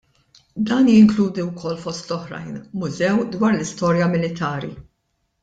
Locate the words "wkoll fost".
1.49-2.07